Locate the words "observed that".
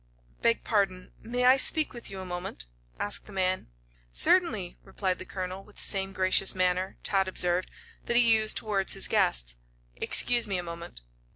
7.27-8.17